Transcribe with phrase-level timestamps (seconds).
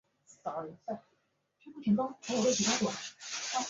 [1.77, 2.93] 葵芳邨。